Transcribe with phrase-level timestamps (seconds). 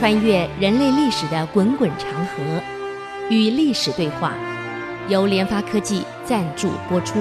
[0.00, 2.42] 穿越人类历史的滚滚长河，
[3.28, 4.34] 与历史对话，
[5.10, 7.20] 由联发科技赞助播出。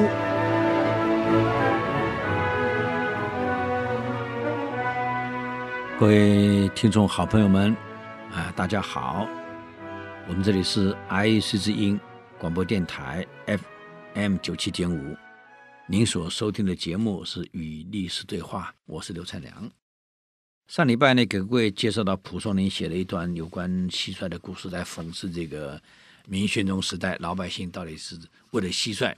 [6.00, 7.76] 各位听众、好朋友们，
[8.32, 9.28] 啊，大家好，
[10.30, 12.00] 我们这里是 I E C 之音
[12.38, 13.28] 广播电台
[14.14, 15.18] FM 九七点五，
[15.86, 19.70] 您所收听的节目是《与历史对话》，我是刘灿良。
[20.70, 25.82] 上礼拜呢，给各位介绍到蒲松龄写了一段有关蟋蟀的故事，来讽刺这个
[26.28, 28.16] 明宣宗时代老百姓到底是
[28.52, 29.12] 为了蟋蟀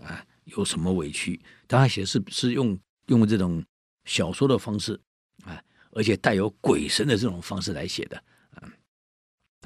[0.00, 1.40] 啊有什么委屈。
[1.66, 3.60] 当然写的是是用用这种
[4.04, 4.92] 小说的方式
[5.44, 8.16] 啊，而且带有鬼神的这种方式来写的
[8.54, 8.62] 啊。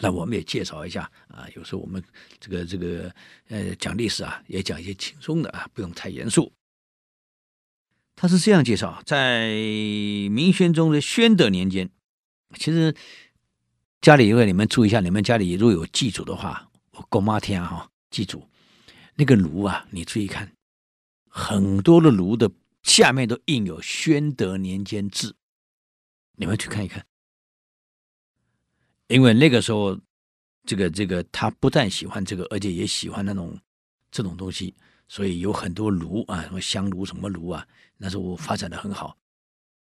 [0.00, 2.02] 那我们也介绍一下啊，有时候我们
[2.40, 3.14] 这个这个
[3.48, 6.50] 呃讲历史啊，也讲一些轻松的啊，不用太严肃。
[8.16, 9.50] 他是这样介绍，在
[10.30, 11.90] 明宣宗的宣德年间，
[12.54, 12.96] 其实
[14.00, 18.48] 家里因为你们注意一下，你们家里如果有祭祖的话，我公妈天啊哈，祭祖
[19.16, 20.50] 那个炉啊，你注意看，
[21.28, 22.50] 很多的炉的
[22.82, 25.36] 下面都印有宣德年间字，
[26.36, 27.04] 你们去看一看，
[29.08, 30.00] 因为那个时候，
[30.64, 33.60] 这个这个他不但喜欢这个，而且也喜欢那种
[34.10, 34.74] 这种东西。
[35.08, 39.16] 所以有很多炉啊，什么香炉、什么炉啊，那时候发展的很好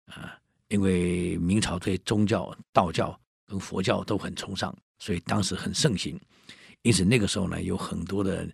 [0.06, 0.38] 啊。
[0.68, 6.18] 因为明朝对宗教、道教跟佛教都很崇尚，所以当时很盛行。
[6.82, 8.48] 因此那个时候呢，有很多的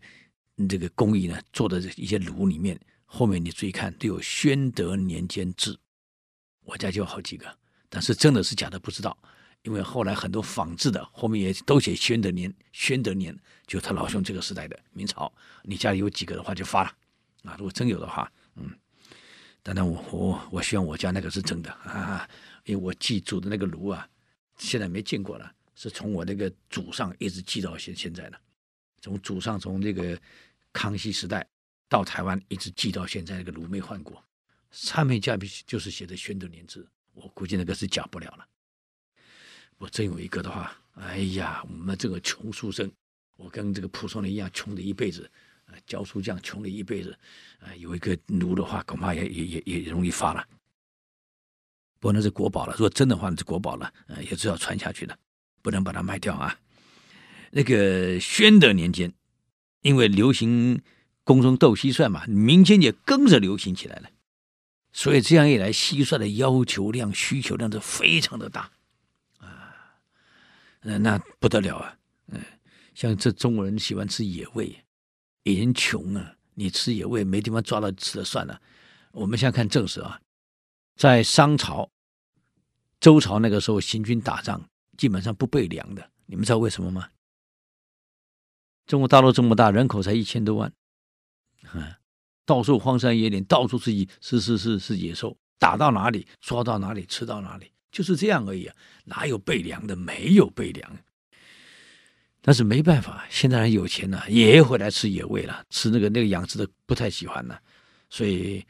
[0.69, 5.79] 这个工艺呢，做的一些炉里面，后面你注意看，都有宣德年间制。
[6.65, 7.47] 我家就有好几个，
[7.89, 9.17] 但是真的是假的不知道。
[9.67, 13.37] 因为后来很多仿制的后面也都写宣德年，宣德年
[13.67, 15.31] 就他老兄这个时代的明朝，
[15.65, 16.97] 你家里有几个的话就发了，
[17.43, 18.71] 啊，如果真有的话，嗯，
[19.65, 22.29] 当然我我我希望我家那个是真的啊，
[22.65, 24.09] 因为我祭祖的那个炉啊，
[24.57, 28.41] 现在没见过了，是从我那个祖上一直祭到现现在的，
[29.01, 30.17] 从祖上从这个
[30.73, 31.45] 康熙时代
[31.89, 34.23] 到台湾一直祭到现在，那个炉没换过，
[34.71, 38.47] 上面加笔就是写的宣德年制，我估计那个是假不了了。
[39.79, 42.91] 我真有一个的话，哎呀，我们这个穷书生，
[43.37, 45.31] 我跟这个蒲松龄一样穷了一辈子，
[45.67, 47.17] 啊，教书匠穷了一辈子，
[47.61, 50.47] 啊，有一个炉的话，恐怕也也也也容易发了。
[51.99, 55.19] 不过那是国宝了，如果真的话，那是国宝了，啊，也是要传下去的，
[55.61, 56.59] 不能把它卖掉啊。
[57.51, 59.13] 那个宣德年间，
[59.83, 60.83] 因为流行
[61.23, 64.11] 宫中斗蟋蟀嘛，民间也跟着流行起来了，
[64.93, 68.71] 所以这样一来，蟋蟀的要求量、需求量是非常的大。
[70.87, 71.99] 那那不得了啊！
[72.29, 72.41] 嗯，
[72.95, 74.85] 像这中国人喜欢吃野味，
[75.43, 78.63] 也人穷啊，你吃野味没地方抓到吃了算了。
[79.11, 80.21] 我们现在看正史啊，
[80.95, 81.91] 在商朝、
[83.01, 84.65] 周朝那个时候行军打仗，
[84.97, 86.09] 基本上不备粮的。
[86.27, 87.09] 你们知道为什么吗？
[88.87, 90.73] 中国大陆这么大，人口才一千多万，
[91.75, 91.93] 嗯，
[92.45, 97.73] 到处荒山野岭，到处是野是是是是野兽，打到哪里抓到哪里吃到哪里。
[97.91, 98.75] 就是这样而已啊，
[99.05, 99.97] 哪有备粮的？
[99.97, 100.97] 没有备粮，
[102.43, 107.61] 但是没办法，现在人有钱了，也回来吃野味了，吃那个那个养殖的不太喜欢了，
[108.11, 108.65] 所以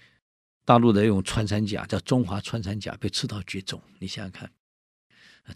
[0.65, 3.82] 大陆的用穿山甲叫中华穿山甲被吃到绝种。
[3.99, 4.50] 你想想看，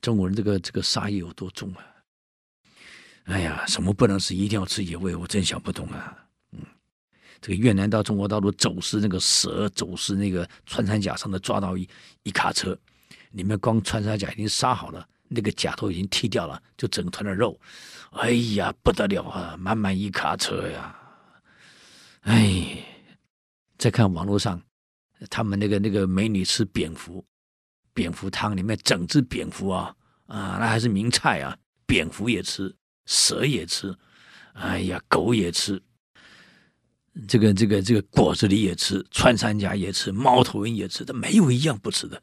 [0.01, 1.87] 中国人这个这个杀意有多重啊？
[3.25, 6.27] 哎呀，什么不能吃，一定要吃野味，我真想不通啊。
[6.53, 6.59] 嗯，
[7.41, 11.89] 这个越南到中国大陆走私那个蛇，走私那个穿山甲上的抓到一
[12.25, 12.77] 一卡车。
[13.31, 17.59] 里面光穿山甲已经杀好了，那个甲都已经剃掉了，就整团的肉，
[18.11, 20.97] 哎呀不得了啊，满满一卡车呀！
[22.23, 22.85] 哎，
[23.79, 24.61] 再看网络上，
[25.31, 27.25] 他们那个那个美女吃蝙蝠，
[27.95, 29.95] 蝙蝠汤里面整只蝙蝠啊
[30.27, 32.75] 啊，那还是名菜啊，蝙蝠也吃，
[33.07, 33.97] 蛇也吃，
[34.55, 35.81] 哎呀狗也吃，
[37.29, 42.23] 这个这个这个果子狸也吃，穿山甲也吃，猫头鹰也吃，它没有一样不吃的。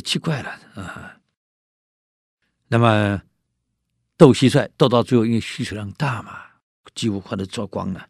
[0.00, 1.20] 奇怪了啊！
[2.68, 3.22] 那么
[4.16, 6.38] 斗蟋蟀斗到最后，因为需求量大嘛，
[6.94, 8.08] 几乎快都抓光了。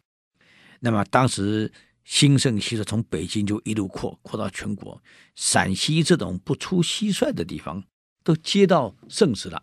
[0.81, 1.73] 那么当时
[2.05, 5.03] 兴盛蟋蟀从北京就一路扩扩到全国，
[5.35, 7.85] 陕西这种不出蟋蟀的地方
[8.25, 9.63] 都接到圣旨了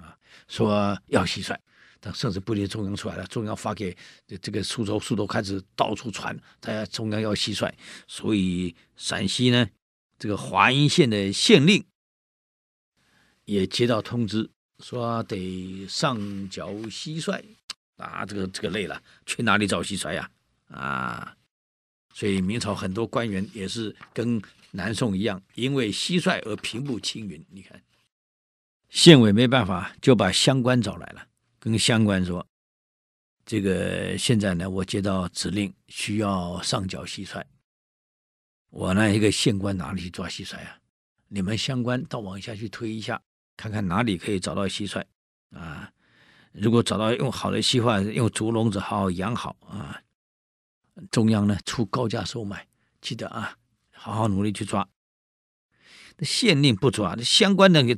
[0.00, 0.18] 啊，
[0.48, 1.56] 说要蟋蟀。
[2.00, 3.96] 但圣旨不一定中央出来了，中央发给
[4.42, 7.72] 这个苏州，苏州开始到处传，大家中央要蟋蟀，
[8.06, 9.66] 所以陕西呢。
[10.24, 11.84] 这个华阴县的县令
[13.44, 14.48] 也接到通知，
[14.78, 17.44] 说得上缴蟋蟀
[17.98, 20.30] 啊，这个这个累了，去哪里找蟋蟀呀？
[20.68, 21.36] 啊，
[22.14, 24.40] 所以明朝很多官员也是跟
[24.70, 27.44] 南宋一样，因为蟋蟀而平步青云。
[27.50, 27.82] 你看，
[28.88, 31.26] 县委没办法，就把乡官找来了，
[31.58, 32.46] 跟乡官说
[33.44, 37.44] ：“这个现在呢，我接到指令，需要上缴蟋蟀。
[38.74, 40.78] 我那，一个县官哪里去抓蟋蟀啊？
[41.28, 43.22] 你们乡官到往下去推一下，
[43.56, 45.00] 看看哪里可以找到蟋蟀
[45.52, 45.92] 啊？
[46.50, 50.02] 如果找到用好的蟋蟀，用竹笼子好好养好啊，
[51.12, 52.66] 中央呢出高价收买，
[53.00, 53.56] 记得啊，
[53.92, 54.88] 好好努力去抓。
[56.16, 57.96] 那县令不抓，那乡官呢也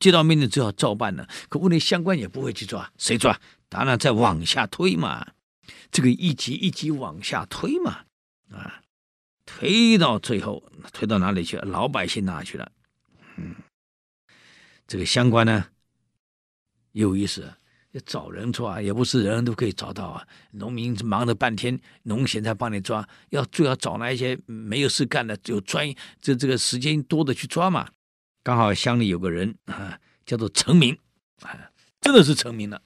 [0.00, 1.28] 接到命令只好照办了。
[1.50, 3.38] 可问题乡官也不会去抓，谁抓？
[3.68, 5.34] 当然再往下推嘛，
[5.90, 8.06] 这个一级一级往下推嘛，
[8.50, 8.80] 啊。”
[9.46, 10.62] 推到最后，
[10.92, 11.56] 推到哪里去？
[11.58, 12.72] 老百姓哪去了？
[13.36, 13.54] 嗯，
[14.86, 15.66] 这个乡官呢，
[16.92, 17.52] 有意思，
[17.90, 20.26] 要找人抓，也不是人人都可以找到啊。
[20.52, 27.90] 农民忙了半天，农闲才帮你抓，要最好找那一些没有事干的，有专这这个时间多的去抓嘛。
[28.42, 30.98] 刚好乡里有个人啊，叫做成名
[31.42, 31.70] 啊，
[32.00, 32.82] 真的是成名了，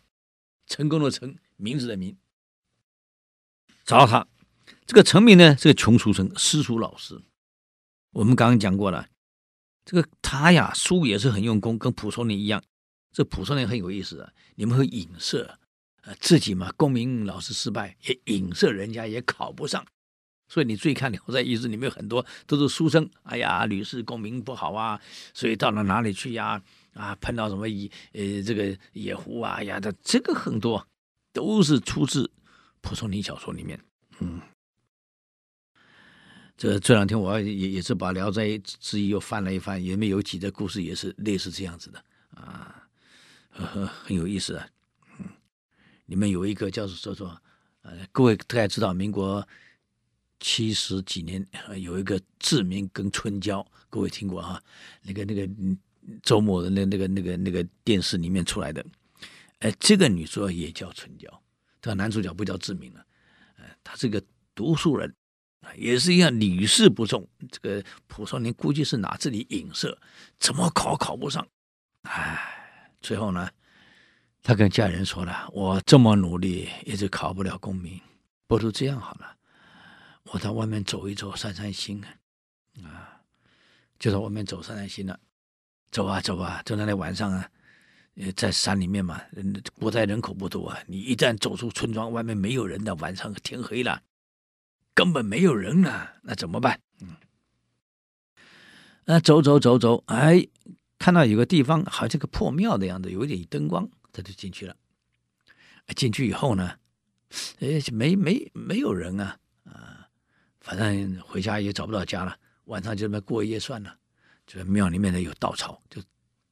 [0.67, 2.17] 成功的成，名字的名，
[3.85, 4.27] 找他。
[4.89, 7.21] 这个成名呢是个穷书生，私塾老师。
[8.13, 9.07] 我们刚刚讲过了，
[9.85, 12.65] 这个他呀书也是很用功，跟蒲松龄一样。
[13.13, 15.59] 这蒲松龄很有意思啊，你们会影射，
[16.05, 19.85] 呃，自己嘛，功名老是失败，也影射人家也考不上。
[20.49, 24.99] 所以你注意看《聊斋异志》里面很多都是书生，哎呀，屡试功名不好啊，
[25.35, 26.63] 所以到了哪里去呀？
[26.95, 30.89] 啊，碰到什么野呃这个野狐啊，呀，这这个很多
[31.35, 32.31] 都是出自
[32.81, 33.79] 蒲松龄小说里面，
[34.21, 34.41] 嗯。
[36.59, 42.83] 这这两天我也也是把《聊斋志异》又翻了一翻，里面有几个故事也是类似这样子的啊，
[43.51, 44.69] 呵呵，很有意思啊。
[45.21, 45.27] 嗯，
[46.07, 47.43] 里面有一个叫做说说，
[47.83, 49.47] 呃，各位大概知道，民国
[50.41, 51.47] 七十几年
[51.77, 54.61] 有一个志明跟春娇，各位听过哈？
[55.03, 55.49] 那个那个
[56.25, 58.85] 周末的那那个那个那个电视里面出来的，
[59.61, 61.43] 哎，这个女主角也叫春娇，
[61.81, 63.07] 这个男主角不叫志明了，
[63.59, 64.21] 呃，他是个
[64.57, 65.15] 读书人。
[65.77, 67.27] 也是一样，屡试不中。
[67.51, 69.99] 这个蒲松龄估计是拿自己影射，
[70.39, 71.47] 怎么考考不上？
[72.03, 73.51] 哎，最后呢，
[74.43, 78.01] 他跟家人说了：“我这么努力，一直考不了功名，
[78.47, 79.37] 不如这样好了，
[80.25, 82.09] 我到外面走一走，散散心啊。”
[82.85, 83.21] 啊，
[83.99, 85.19] 就到外面走散散心了。
[85.91, 87.51] 走啊走啊，走到那晚上啊，
[88.37, 89.21] 在山里面嘛，
[89.75, 94.01] 古代人口不多啊，你一旦走出村庄，外面没有人的，晚上天黑了。
[94.99, 96.81] 根本没有人啊，那怎么办？
[97.01, 97.15] 嗯，
[99.05, 100.45] 那走走走走，哎，
[100.99, 104.75] 看到有个地方好像个破庙的样子，有一点灯光，他就进去了。
[105.95, 106.77] 进去以后呢，
[107.61, 110.09] 哎，没没没有人啊啊，
[110.61, 113.97] 反正回家也找不到家了，晚上就这么过夜算了。
[114.49, 116.03] 就在庙里面呢有稻草，就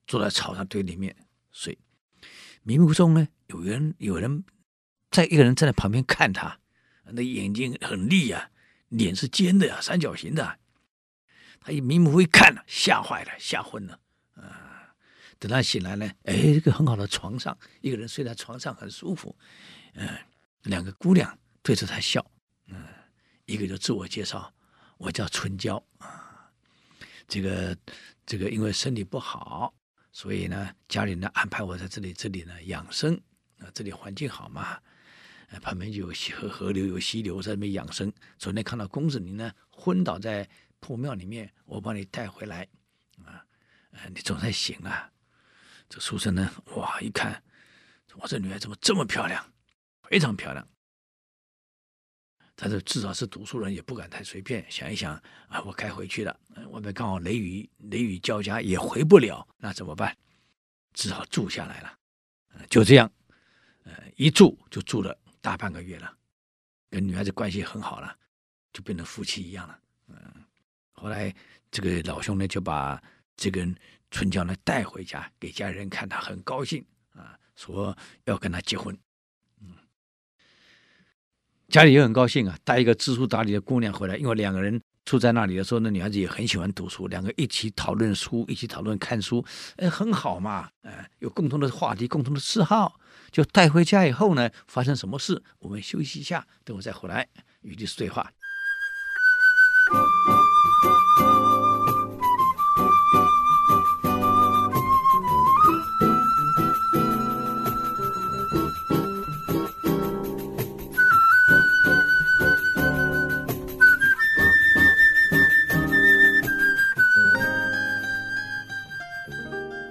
[0.06, 1.12] 坐在草上堆里面
[1.50, 1.76] 睡。
[2.62, 4.44] 迷雾中呢，有人有人
[5.10, 6.56] 在一个人站在旁边看他。
[7.12, 8.50] 那眼睛很利、啊，
[8.88, 10.58] 脸是尖的呀、啊，三角形的、
[11.61, 14.00] 他一迷目一看了，吓坏了，吓昏了。
[14.35, 14.94] 啊，
[15.38, 19.37] 等他醒来呢，哎，这个很好的床上，一个人睡在床上很舒服。
[19.94, 20.08] 嗯，
[20.64, 22.25] 两个姑娘对着他笑。
[22.67, 22.85] 嗯，
[23.44, 24.53] 一个就自我介绍，
[24.99, 26.50] 我叫春娇啊。
[27.29, 27.76] 这个
[28.25, 29.75] 这个因为身体不好，
[30.13, 33.15] 所以呢，家里呢安排我在这里这里呢养生
[33.58, 34.79] 啊，这里环境好嘛。
[35.60, 38.12] 旁边就有河河流，有溪流，在那边养生。
[38.38, 40.48] 昨天看到公子你呢昏倒在
[40.81, 42.69] 破庙里面，我把你带回来
[43.24, 43.44] 啊，
[44.15, 45.10] 你总算醒了。
[45.88, 47.43] 这书生呢，哇，一看，
[48.17, 49.53] 我这女孩怎么这么漂亮，
[50.03, 50.69] 非常漂亮。
[52.56, 54.65] 他说至少是读书人，也不敢太随便。
[54.70, 55.15] 想一想
[55.48, 60.17] 啊，我该回去了，外面刚好雷雨，雷雨交加，也回不了，那怎么办？
[60.93, 61.98] 只好住下来了。
[62.70, 63.12] 就这样，
[63.84, 65.17] 呃，一住就住了。
[65.46, 66.12] 大半个月了，
[66.91, 68.12] 跟女孩子关系很好了，
[68.72, 69.79] 就变成夫妻一样了。
[70.08, 70.17] 嗯，
[70.91, 71.32] 后来
[71.70, 73.00] 这个老兄呢，就把
[73.36, 73.65] 这个
[74.10, 76.84] 春娇呢带回家给家人看，他很高兴
[77.15, 78.93] 啊，说要跟他结婚。
[79.60, 79.69] 嗯，
[81.69, 92.98] 家里也很高兴啊，带一个知书达理的姑娘回来，因为两个人住在那里的时候，那女孩子也很喜欢读书，两个一起讨论书，一起讨论看书，哎，很好嘛，哎，有共同的话题，共同的嗜好。
[93.31, 97.27] 就带回家以后呢发生什么事我们休息一下等会再回来
[97.63, 98.31] 与历史对话。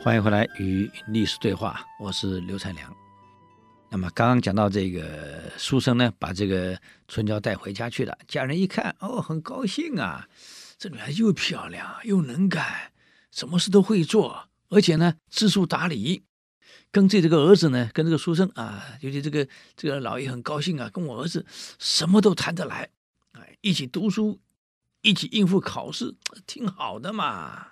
[0.05, 3.04] 欢迎回来与历史对话我是刘才良。
[3.95, 8.17] 那么刚刚讲到这个书生呢，把这个春娇带回家去了。
[8.27, 10.27] 家人一看，哦，很高兴啊，
[10.77, 12.91] 这女孩又漂亮又能干，
[13.31, 16.25] 什么事都会做，而且呢知书达理。
[16.91, 19.47] 跟这这个儿子呢，跟这个书生啊，尤其这个
[19.77, 21.45] 这个老爷很高兴啊，跟我儿子
[21.79, 22.89] 什么都谈得来，
[23.31, 24.41] 哎，一起读书，
[25.03, 26.13] 一起应付考试，
[26.45, 27.65] 挺好的嘛。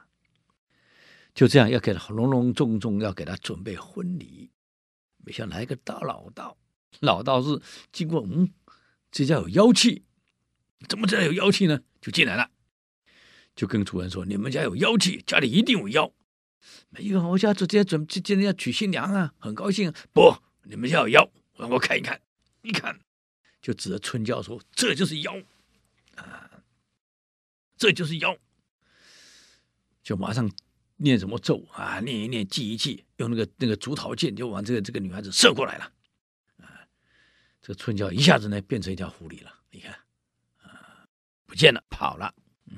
[1.35, 4.49] 就这样，要给他隆隆重重要给他准备婚礼，
[5.25, 6.57] 没想到来个大老道，
[6.99, 7.61] 老道士
[7.91, 8.51] 经过，嗯，
[9.09, 10.03] 这家有妖气，
[10.87, 11.79] 怎么这家有妖气呢？
[12.01, 12.51] 就进来了，
[13.55, 16.13] 就跟主人说：“你们家有妖气，家里一定有妖。”
[16.89, 19.93] 没有，我家直接准备今天要娶新娘啊，很高兴。
[20.11, 22.21] 不，你们家有妖，让我看一看。
[22.61, 22.99] 一看，
[23.61, 25.33] 就指着春娇说：“这就是妖
[26.15, 26.49] 啊，
[27.77, 28.37] 这就是妖。”
[30.03, 30.51] 就马上。
[30.97, 32.00] 念什么咒啊？
[32.00, 35.91] 念一念，记一记，用那个那个竹桃箭就往这个这个女孩子射过来了。
[36.57, 36.88] 啊，
[37.62, 39.51] 这个春娇一下子呢变成一条狐狸了。
[39.71, 39.93] 你看，
[40.62, 41.05] 啊，
[41.45, 42.33] 不见了，跑了。
[42.67, 42.77] 嗯，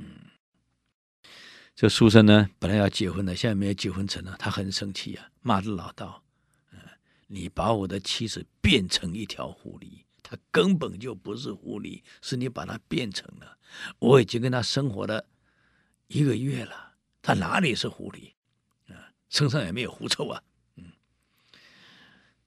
[1.75, 6.23] 这书生呢本来要结婚的，现在没有结婚成了，他很生气啊，骂这老道
[6.71, 6.79] ：“嗯，
[7.27, 13.57] 你把我的妻子变成一条狐狸，她根本就不是狐狸，是你把她变成了。
[13.99, 15.27] 我已经跟她生活了
[16.07, 16.83] 一个月了。”
[17.25, 18.33] 他哪里是狐狸
[18.93, 19.11] 啊？
[19.29, 20.43] 身上也没有狐臭啊。
[20.75, 20.91] 嗯，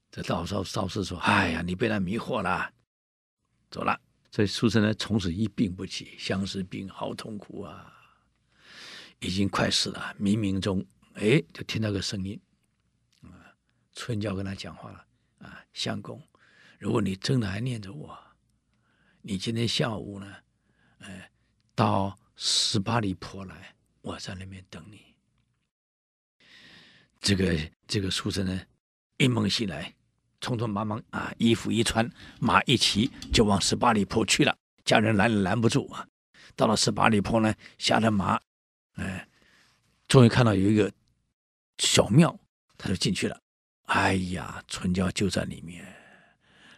[0.09, 2.71] 这道道道士说：“哎呀，你被他迷惑了，
[3.69, 3.99] 走了。”
[4.31, 7.93] 这书生呢，从此一病不起，相思病好痛苦啊，
[9.19, 10.15] 已经快死了。
[10.17, 12.39] 冥冥中，哎，就听到个声音
[13.23, 13.53] 啊，
[13.91, 15.05] 春娇跟他讲话了
[15.39, 16.25] 啊，相公，
[16.79, 18.17] 如果你真的还念着我，
[19.21, 20.35] 你今天下午呢，
[20.99, 21.29] 哎，
[21.75, 23.75] 到十八里坡来。
[24.09, 25.13] 我在那边等你。
[27.21, 27.55] 这个
[27.87, 28.61] 这个书生呢，
[29.17, 29.93] 一梦醒来，
[30.41, 34.57] 匆匆忙忙啊，衣服一穿，马一骑，就往十八里坡去了。
[34.83, 36.07] 家人拦也拦不住啊。
[36.55, 38.39] 到了十八里坡呢，下了马，
[38.93, 39.27] 哎，
[40.07, 40.91] 终于看到有一个
[41.77, 42.35] 小庙，
[42.77, 43.39] 他就进去了。
[43.83, 45.85] 哎呀，春娇就在里面，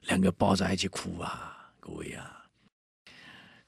[0.01, 2.45] 两个抱在一起哭啊，各位啊。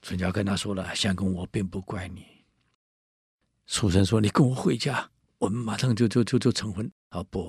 [0.02, 2.26] 春娇跟他说了：“相公，我并不怪你。”
[3.66, 7.48] 书生说：“你跟我回家，我们马上就就就就成婚。”啊不，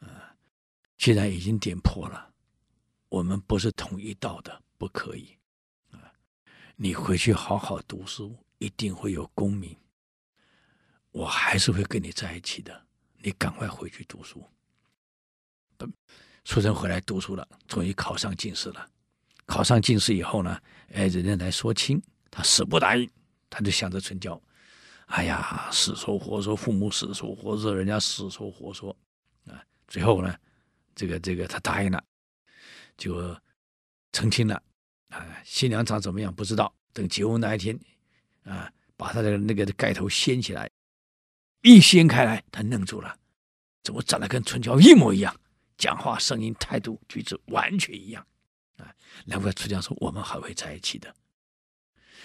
[0.00, 0.34] 啊，
[0.96, 2.32] 既然已经点破了，
[3.08, 5.36] 我们不是同一道的，不可以。
[5.90, 6.12] 啊，
[6.76, 9.76] 你回去好好读书，一定会有功名。
[11.10, 12.86] 我还是会跟你在一起的，
[13.18, 14.42] 你赶快回去读书。
[16.44, 18.88] 书生回来读书了，终于考上进士了。
[19.44, 20.58] 考上进士以后呢，
[20.92, 23.08] 哎，人家来说亲，他死不答应，
[23.50, 24.40] 他就想着春娇。
[25.12, 28.96] 哎呀，死说活说，父母死说活说，人家死说活说，
[29.46, 30.34] 啊，最后呢，
[30.94, 32.02] 这个这个他答应了，
[32.96, 33.36] 就
[34.12, 34.62] 成亲了，
[35.10, 37.78] 啊，新娘长怎么样不知道，等结婚那一天，
[38.44, 40.70] 啊，把他的那个盖头掀起来，
[41.60, 43.14] 一掀开来，他愣住了，
[43.82, 45.38] 怎么长得跟春娇一模一样，
[45.76, 48.26] 讲话声音态度举止完全一样，
[48.78, 48.90] 啊，
[49.26, 51.14] 难怪春娇说我们还会在一起的。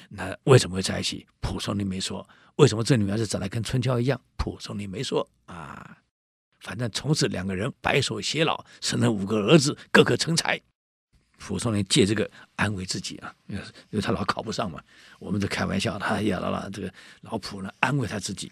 [0.09, 1.27] 那为什么会在一起？
[1.41, 2.27] 蒲松龄没说。
[2.55, 4.19] 为什么这女孩子长得跟春娇一样？
[4.37, 5.97] 蒲松龄没说啊。
[6.59, 10.59] 反正从此两个人白首偕老，生了五个儿子，个个成才。
[11.37, 13.57] 蒲松龄借这个安慰自己啊，因
[13.91, 14.81] 为他老考不上嘛。
[15.19, 18.51] 我们在开玩笑，他呀，老了这个老蒲呢安慰他自己，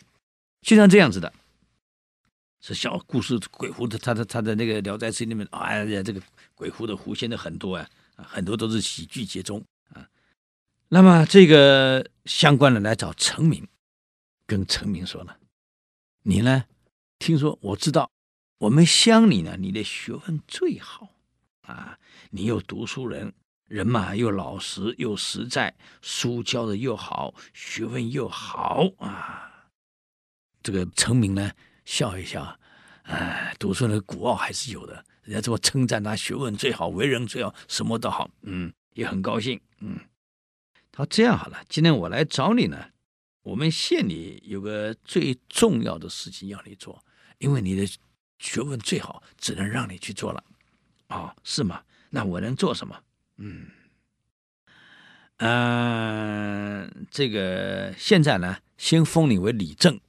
[0.62, 1.34] 就像这样子的。
[2.62, 6.22] 是小故事鬼狐的，他的他的那个《聊斋志异》里面，哎呀，这个
[6.54, 9.64] 鬼狐的狐仙的很多啊，很多都是喜剧集中。
[10.90, 13.68] 那么这个相关的来找陈明，
[14.46, 15.36] 跟陈明说呢
[16.24, 16.66] ：“你呢？
[17.18, 18.12] 听说我知道，
[18.60, 21.16] 我们乡里呢，你的学问最好
[21.62, 21.98] 啊！
[22.30, 23.34] 你又读书人，
[23.68, 29.70] 人嘛又老实又实在，书教的又好，学问又好啊！”
[30.62, 31.52] 这个陈明呢
[31.84, 32.60] 笑一笑，
[33.04, 40.00] 哎，读书人的孤傲还是有的，人家这么称赞他学问最好，为人最好，什么都好，嗯，也很高兴，嗯。
[40.98, 42.86] 好，这样好了，今天我来找你呢。
[43.44, 47.04] 我们县里有个最重要的事情要你做，
[47.38, 47.86] 因为你的
[48.40, 50.42] 学问最好，只能让你去做了。
[51.10, 51.84] 哦，是吗？
[52.12, 52.98] 那我能做什么？
[53.36, 53.68] 嗯，
[55.36, 60.00] 呃，这个现在呢，先封你为里正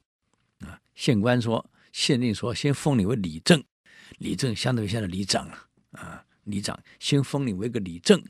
[0.61, 0.79] 啊。
[0.95, 3.61] 县官说，县令说，先封你为里正，
[4.19, 5.67] 里正相当于现在里长了。
[5.91, 8.23] 啊里长先封你为个里正，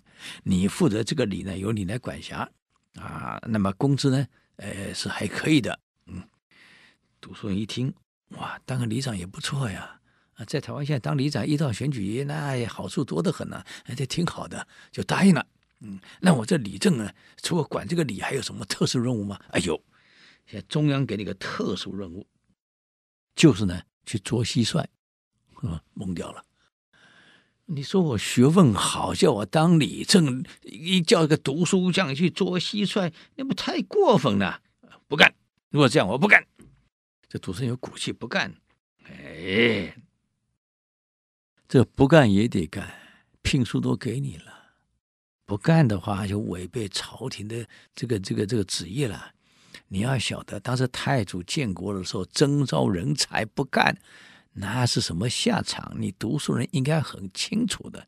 [0.43, 2.49] 你负责这个里呢，由你来管辖
[2.95, 3.41] 啊。
[3.47, 5.79] 那么工资呢，呃，是还可以的。
[6.07, 6.21] 嗯，
[7.21, 7.93] 读书人一听，
[8.29, 9.99] 哇，当个里长也不错呀！
[10.33, 13.63] 啊，在台湾现在当里长一到选举，那好处多得很呢，
[13.95, 15.45] 这挺好的，就答应了。
[15.81, 19.39] 嗯，那我这里正呢，除了管这个里，还有什么特殊任务吗？
[19.49, 19.79] 哎呦，
[20.45, 22.25] 现在中央给你个特殊任务，
[23.35, 24.79] 就是呢，去捉蟋蟀，
[25.67, 26.43] 啊，懵掉了。
[27.69, 34.61] 你说我学问好，叫我当里正，一叫一个读书匠去捉蟋蟀，那不太过分了？
[35.09, 35.33] 不干！
[35.69, 36.45] 如果这样，我不干。
[37.27, 38.55] 这读书有骨气，不干。
[39.03, 39.93] 哎，
[41.67, 42.89] 这不干也得干，
[43.41, 44.45] 聘书都给你了。
[45.45, 49.33] 不干的话，就违背朝廷的这个这个这个旨意了。
[49.89, 53.97] 你要晓得，当时太祖建国的时候，征召人才不干，
[54.59, 55.95] 那是什么下场？
[55.97, 58.07] 你读书人应该很清楚的。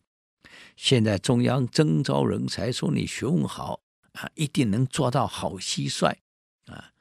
[0.76, 3.82] 现在中央征召人才，说你学问好
[4.14, 6.16] 啊，一定能抓到好蟋蟀
[6.66, 6.92] 啊。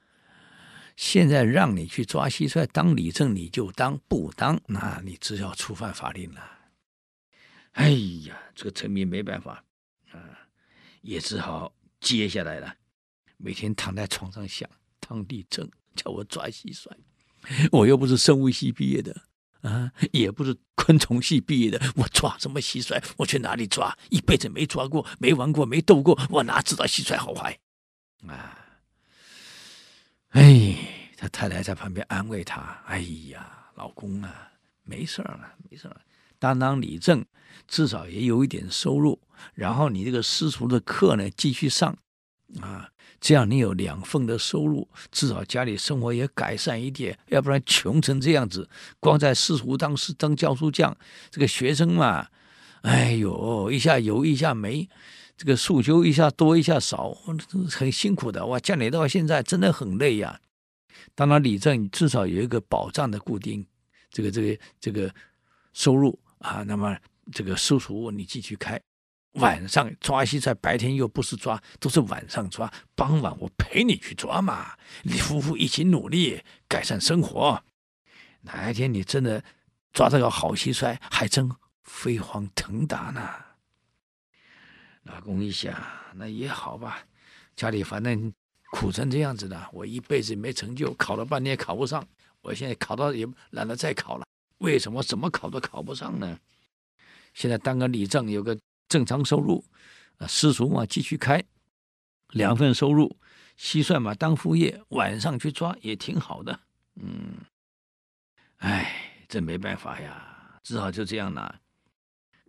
[0.96, 6.58] 现在让你去抓蟋蟀当里正，你就当不当，那你只要触犯法令了。
[7.72, 7.90] 哎
[8.26, 9.64] 呀，这个陈民没办法
[10.10, 10.48] 啊。
[11.00, 12.74] 也只好接下来了，
[13.36, 16.90] 每天躺在床上想，当里正叫我抓蟋蟀，
[17.70, 19.27] 我又不是生物系毕业的
[19.62, 23.02] 啊，也不是昆虫系毕业的，我抓什么蟋蟀？
[23.16, 23.96] 我去哪里抓？
[24.10, 27.58] 一辈子没抓过，没玩过，没斗过，我哪知道蟋蟀好坏
[28.26, 28.54] 啊？
[30.30, 30.76] 哎，
[31.16, 33.00] 他太太在旁边安慰他：“哎
[33.30, 34.50] 呀，老公啊，
[34.84, 36.00] 没事了，没事了。”
[36.38, 37.24] 当当里正，
[37.66, 39.20] 至少也有一点收入。
[39.54, 41.96] 然后你这个私塾的课呢，继续上，
[42.60, 42.88] 啊，
[43.20, 47.18] 这样你有两份的收入，至少家里生活也改善一点。
[47.28, 48.68] 要不然穷成这样子，
[49.00, 50.96] 光在私塾当师当教书匠，
[51.30, 52.28] 这个学生嘛，
[52.82, 54.88] 哎呦，一下有，一下没，
[55.36, 57.16] 这个束修一下多，一下少，
[57.70, 58.46] 很辛苦的。
[58.46, 60.40] 哇，家里到现在真的很累呀。
[61.14, 63.66] 当然里正，至少有一个保障的固定，
[64.10, 65.12] 这个这个这个
[65.72, 66.18] 收入。
[66.38, 66.96] 啊，那么
[67.32, 68.80] 这个私塾你继续开，
[69.32, 72.72] 晚上抓蟋蟀，白天又不是抓，都是晚上抓。
[72.94, 77.62] 傍晚我陪你去抓嘛，你夫妇一起努力改善生活。
[78.40, 79.42] 哪一天你真的
[79.92, 81.50] 抓到个好蟋蟀，还真
[81.84, 83.28] 飞黄腾达呢。
[85.02, 85.74] 老公一想，
[86.14, 86.98] 那也好吧，
[87.54, 88.32] 家里反正
[88.72, 92.06] 苦成这样子的，我一辈子没成就，考了半天考不上，
[92.42, 94.26] 我现在考到也懒得再考了。
[94.58, 96.38] 为什么怎么考都考不上呢？
[97.32, 99.64] 现在当个里正有个正常收入，
[100.16, 101.44] 啊，私塾嘛继续开，
[102.30, 103.18] 两份收入，
[103.58, 106.60] 蟋蟀嘛当副业，晚上去抓也挺好的。
[106.96, 107.36] 嗯，
[108.56, 111.60] 哎，这没办法呀，只好就这样了。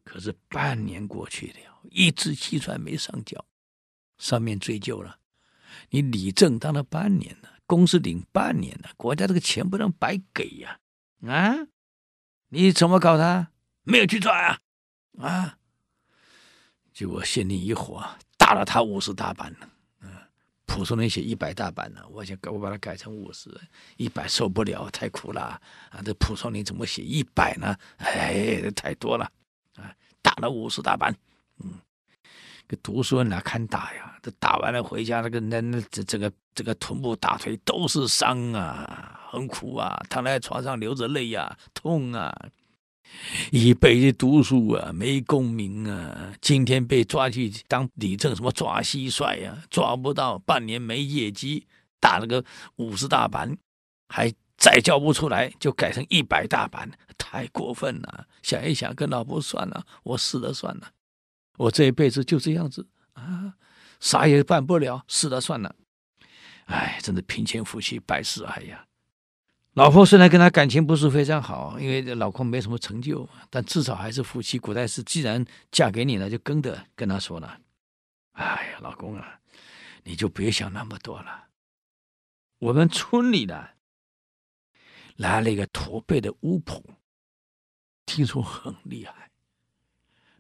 [0.03, 3.45] 可是半年过去了，一只蟋蟀没上缴，
[4.17, 5.19] 上面追究了。
[5.89, 10.79] 你理正当了半年了，工资领半年了，国家这个钱不能白给呀，
[11.27, 11.67] 啊！
[12.47, 13.49] 你怎么搞的？
[13.83, 14.59] 没有去抓呀？
[15.19, 15.58] 啊！
[16.99, 18.03] 结果县令一火，
[18.37, 19.69] 打了他五十大板呢。
[20.01, 20.09] 嗯，
[20.65, 23.49] 蒲松龄写一百大板呢，我想我把它改成五十，
[23.95, 25.41] 一百受不了，太苦了
[25.91, 26.01] 啊！
[26.03, 27.73] 这蒲松龄怎么写一百呢？
[27.99, 29.23] 哎，太多了
[29.77, 29.95] 啊！
[30.21, 31.15] 打了五十大板，
[31.63, 31.79] 嗯，
[32.67, 34.19] 这读书人哪堪打呀？
[34.21, 39.21] 这打完了回家，那个那那这这个这个臀部大腿都是伤啊！
[39.31, 42.29] 很苦啊，躺在床上流着泪呀、痛啊！
[43.51, 51.67] 一辈子读书啊，没功名啊，今天被抓去当里正，什么抓蟋蟀呀、啊，抓不到，半年没业绩，
[51.99, 52.43] 打了个
[52.77, 53.57] 五十大板，
[54.07, 58.27] 还再交不出来，就改成一百大板，太过分了！
[58.41, 60.91] 想一想，跟老婆算了，我死了算了，
[61.57, 63.53] 我这一辈子就这样子啊，
[63.99, 65.75] 啥也办不了，死了算了。
[66.65, 68.85] 哎，真的贫贱夫妻百事哀呀！
[69.73, 74.57] 老婆虽然跟他感情不是非常好，因为老公没什么成就，但至少还是夫妻。
[74.57, 77.61] 古代是，既然嫁给你了，就跟着跟他说了
[78.33, 79.39] ：“哎呀，老公啊，
[80.03, 81.45] 你就别想那么多了。
[82.57, 83.75] 我们村里的
[85.15, 86.83] 来了一个驼背的巫婆，
[88.05, 89.29] 听说很厉害，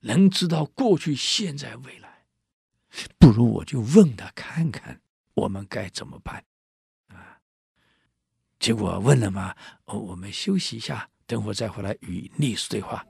[0.01, 2.25] 能知道过去、现在、未来。
[3.19, 4.99] 不如我就问他看看，
[5.35, 6.43] 我们该怎么办。”
[8.69, 9.51] 结果问了吗？
[9.85, 13.03] 哦，我们休息一下，等会再回来与历史对话。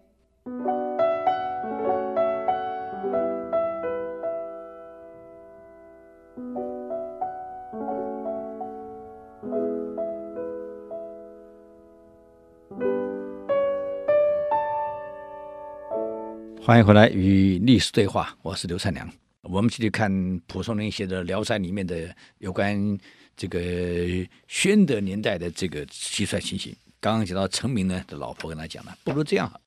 [16.64, 19.06] 欢迎回来与历史对话，我是刘灿良。
[19.42, 22.98] 我们继续看蒲松龄写的《聊斋》里面的有关。
[23.40, 29.62] 这个宣德年代的这个蟋蟀情形，刚刚讲到陈明呢的老婆跟他讲了，不如这样，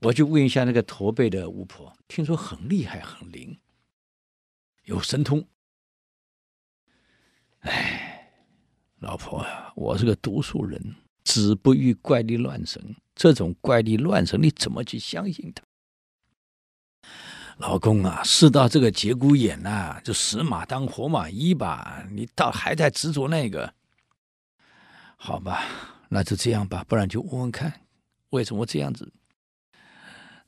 [0.00, 3.56] 我去问一下那个驼背的巫婆，听说很厉害，很灵，
[4.82, 5.46] 有神通。
[7.60, 8.32] 哎，
[8.98, 15.62] 老婆呀，我是个读书人，子不欲怪力乱神，这种怪力乱神，你怎么去相信他？
[17.60, 22.02] 老公啊，事到这个节骨眼呐、就死马当活马医吧。
[22.10, 23.70] 你倒还在执着那个？
[25.18, 25.62] 好吧，
[26.08, 26.82] 那就这样吧。
[26.88, 27.70] 不然就问问看，
[28.30, 29.12] 为什么这样子？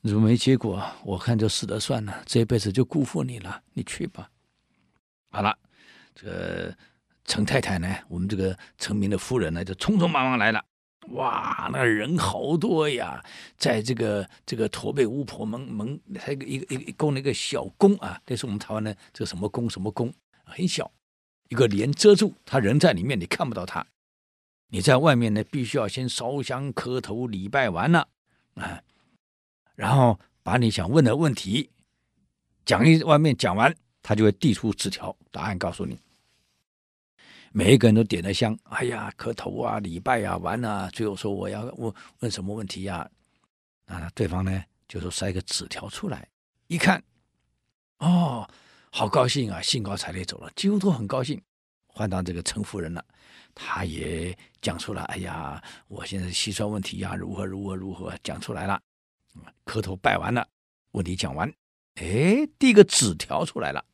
[0.01, 3.61] 如没结果，我看就死了算了，这一辈子就辜负你了。
[3.73, 4.27] 你去吧。
[5.29, 5.55] 好了，
[6.15, 6.75] 这个
[7.25, 10.65] 陈太太呢，我们这个陈明的夫人呢，就匆匆忙忙来了。
[11.09, 13.23] 哇，那人好多呀！
[13.57, 20.13] 在这个这个驼背巫婆门门，还有一个一个一个宫那个小宫啊，这是我们台湾的这个什么宫什么宫，
[20.45, 20.89] 很小，
[21.49, 23.85] 一个帘遮住，他人在里面，你看不到他。
[24.69, 28.07] 你在外面呢，必须要先烧香磕头礼拜完了
[28.55, 28.81] 啊，
[29.75, 31.69] 然后把你想问的问题
[32.65, 35.99] 讲一外面讲完，他就会递出纸条，答案告诉你。
[37.55, 43.07] 每一个人都点了香，哎呀，磕头啊，礼拜、啊，完了，最后说我要问问什么问题呀、
[43.85, 44.09] 啊？
[44.15, 46.27] 对方呢就说塞个纸条出来，
[46.65, 47.03] 一看，
[47.99, 48.49] 哦，
[48.89, 51.39] 好高兴啊，兴高采烈走了，几乎都很高兴。
[51.85, 53.05] 换到这个陈夫人了，
[53.53, 58.81] 她也讲出了，哎呀，我现在蟋蟀问题呀、如何如何如何，讲出来了。
[59.63, 60.47] 磕头拜完了，
[60.93, 61.47] 问题讲完，
[61.97, 63.85] 哎，递个纸条出来了，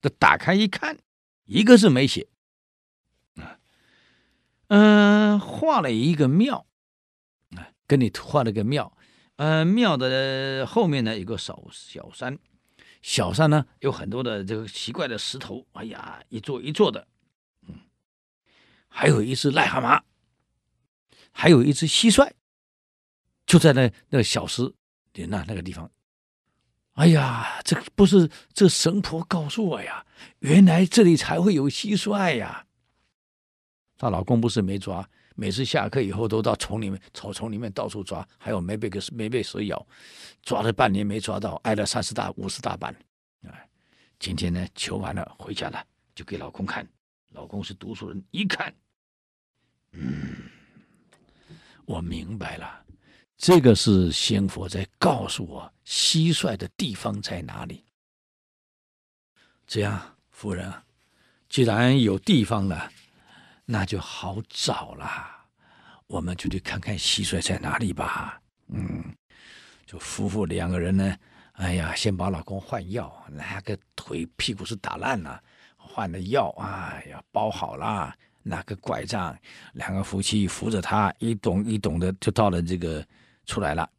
[0.00, 0.96] 这打开一看，
[1.44, 2.26] 一个字没写。
[4.68, 6.66] 嗯，画了一个庙，
[7.56, 8.92] 啊，跟你画了个庙，
[9.36, 12.36] 呃，庙的后面呢有个小小山，
[13.00, 17.06] 小山呢有很多的这个奇怪的石头，哎呀，一座一座的，
[17.68, 17.76] 嗯，
[18.88, 20.02] 还有一只癞蛤蟆，
[21.30, 22.28] 还有一只蟋蟀，
[23.46, 24.74] 就在那那个小石
[25.12, 25.88] 点那那个地方，
[26.94, 30.04] 哎呀，这个不是这神婆告诉我呀，
[30.40, 32.65] 原来这里才会有蟋蟀呀。
[33.98, 39.86] 她老公不是没抓，每次下课以后都到丛里面、草丛里面到处抓，还有没被个没被蛇咬，
[40.42, 42.94] 抓了半年没抓到，挨了三十大五十大板。
[43.48, 43.68] 哎，
[44.18, 45.82] 今天呢求完了回家了，
[46.14, 46.86] 就给老公看。
[47.30, 48.74] 老公是读书人，一看，
[49.92, 50.36] 嗯，
[51.84, 52.84] 我明白了，
[53.36, 57.84] 这个是仙佛在告诉我蟋蟀的地方在哪里。
[59.66, 60.72] 这样，夫人，
[61.48, 62.90] 既然有地方了。
[63.68, 65.44] 那就好找啦，
[66.06, 68.40] 我们就去看看蟋蟀在哪里吧。
[68.68, 69.12] 嗯，
[69.84, 71.16] 就夫妇两个人呢，
[71.54, 75.42] 哎呀，先把老公换药，那个腿屁股是打烂了，
[75.76, 79.36] 换了药，哎呀，包好了，拿个拐杖，
[79.72, 83.04] 两个夫妻扶着他，一动一动的就到了这个
[83.46, 83.90] 出来了。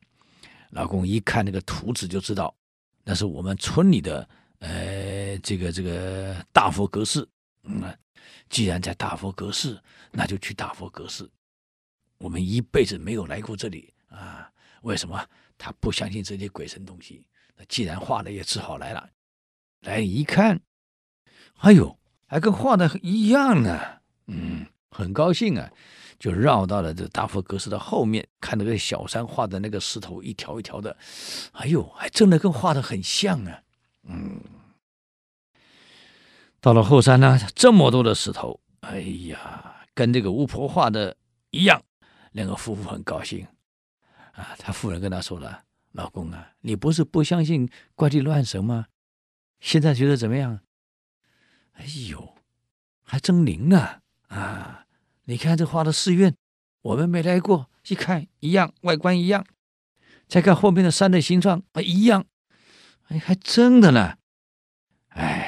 [0.70, 2.56] 老公一看那个图纸就知道，
[3.04, 7.28] 那是我们村里的，呃，这个这个大佛阁寺，
[7.64, 7.84] 嗯。
[8.50, 9.82] 既然在大佛阁寺，
[10.12, 11.30] 那就去大佛阁寺。
[12.18, 14.52] 我们一辈子没有来过这里啊？
[14.82, 15.24] 为什么？
[15.58, 17.26] 他不相信这些鬼神东西。
[17.56, 19.10] 那既然画的也只好来了。
[19.82, 20.62] 来一看，
[21.60, 23.80] 哎呦，还跟画的一样呢。
[24.28, 25.72] 嗯，很高兴啊，
[26.20, 30.96] 就绕到了这大佛阁寺的后面，看那个小山画的那个石头一条一条的，
[31.54, 33.62] 哎呦，还真的跟画的很像啊。
[34.04, 34.40] 嗯。
[36.60, 41.16] 到了后山呢，这么多的石头，哎呀，跟这个巫婆画的
[41.52, 41.82] 一样。
[42.32, 43.48] 两个夫妇很高兴
[44.34, 44.56] 啊。
[44.58, 48.88] 他夫人跟他说了：“老公啊，你不是不相信怪力乱神吗？
[49.60, 50.60] 现在觉得怎么样？”
[51.74, 52.36] 哎呦，
[53.04, 54.02] 还真灵啊！
[54.28, 54.86] 啊，
[55.26, 56.36] 你看这画的寺院，
[56.82, 59.46] 我们没来过，一看一样，外观一样。
[60.28, 62.26] 再看后面的山的形状，啊，一样。
[63.10, 64.18] 哎，还真的呢。
[65.10, 65.47] 哎。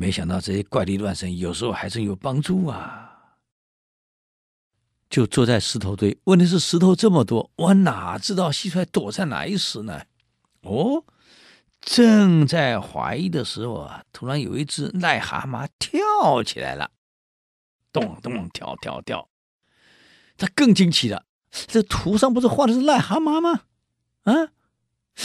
[0.00, 3.36] 没想到这些怪力乱神有时候还真有帮助啊！
[5.10, 10.04] 就坐在石头堆，问题是石头这么多，我哪知道蟋蟀躲在哪一时呢？
[10.62, 11.04] 哦，
[11.82, 16.92] 正在怀疑的时候啊，突然有一只癞蛤蟆跳起来了，
[17.92, 19.28] 咚咚跳跳跳。
[20.38, 23.64] 他更惊奇了，这图上不是画的是癞蛤蟆吗？
[24.22, 24.48] 啊，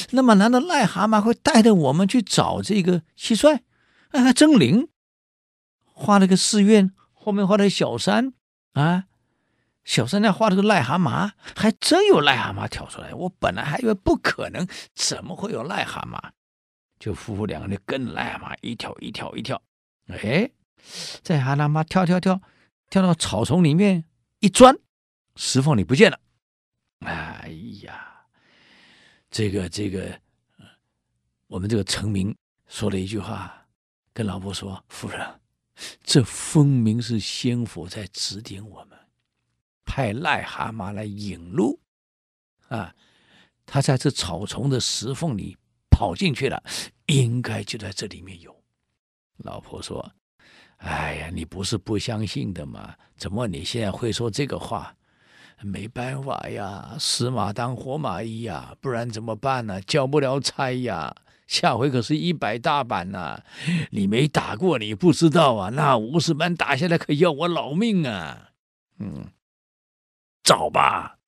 [0.10, 3.62] 那么难道癞蛤蟆会带着我们去找这个蟋蟀？
[4.16, 4.88] 那还真灵，
[5.84, 8.34] 画了个寺院，后面画了个小山
[8.72, 9.08] 啊，
[9.84, 13.14] 小山那画了个癞蛤蟆，还真有癞蛤蟆跳出来。
[13.14, 16.32] 我本来还以为不可能，怎么会有癞蛤蟆？
[16.98, 19.62] 就夫妇两个人跟癞蛤蟆一跳一跳一跳，
[20.08, 20.50] 哎，
[21.22, 22.42] 这蛤蟆跳跳跳，
[22.90, 24.06] 跳到草丛里面
[24.40, 24.80] 一钻，
[25.36, 26.18] 石缝里不见了。
[27.02, 27.50] 哎
[27.84, 28.28] 呀，
[29.30, 30.18] 这个这个，
[31.48, 32.34] 我们这个成名
[32.70, 33.65] 说了一句话，
[34.16, 35.42] 跟老婆说：“夫人，
[36.02, 38.98] 这分明是仙佛在指点我们，
[39.84, 41.82] 派癞蛤蟆来引路
[42.70, 42.96] 啊！
[43.66, 45.58] 他在这草丛的石缝里
[45.90, 46.64] 跑进去了，
[47.08, 48.56] 应该就在这里面有。”
[49.44, 50.10] 老婆说
[50.78, 52.96] ：“哎呀，你不是不相信的吗？
[53.18, 54.96] 怎么你现在会说这个话？
[55.62, 59.82] 没办法呀，死马当活马医呀，不然怎么办呢？
[59.82, 61.14] 交不了差呀，
[61.48, 63.42] 下回可是一百大板呐！
[63.92, 65.70] 你没打过，你不知道啊。
[65.70, 68.50] 那五十板打下来，可要我老命啊！
[69.00, 69.28] 嗯，
[70.44, 71.20] 找吧，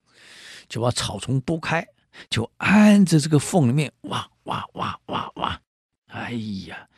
[0.67, 1.87] 就把草丛拨开，
[2.29, 5.61] 就按着这个缝里面挖挖挖挖挖。
[6.07, 6.31] 哎
[6.67, 6.89] 呀！”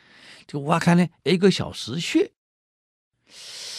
[0.48, 2.32] 就挖开呢，一个小石穴。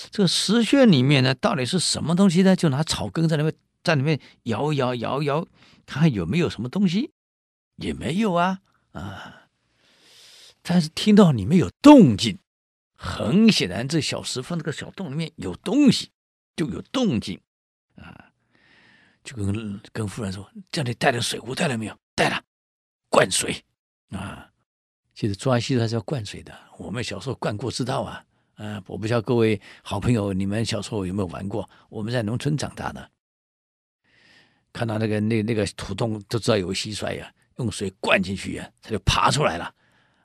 [0.09, 2.55] 这个石穴里面呢，到底是什么东西呢？
[2.55, 5.45] 就拿草根在那边，在里面摇摇摇摇，
[5.85, 7.11] 看看有没有什么东西，
[7.75, 8.59] 也没有啊
[8.91, 9.47] 啊！
[10.61, 12.37] 但是听到里面有动静，
[12.95, 16.11] 很显然，这小石缝这个小洞里面有东西，
[16.55, 17.39] 就有动静
[17.95, 18.31] 啊！
[19.23, 21.97] 就跟跟夫人说：“这里带了水壶，带了没有？
[22.15, 22.43] 带了，
[23.09, 23.63] 灌水
[24.09, 24.49] 啊！”
[25.13, 28.25] 其实抓蟋蟀是要灌水的，我们小时候灌过知道啊。
[28.55, 31.67] 啊、我不知道各位好朋友，你们小时候有没有玩过？
[31.89, 33.09] 我们在农村长大的，
[34.71, 39.73] 看到那个那那个土洞都知道有蟋蟀呀，用水灌进去呀，它就爬出来了。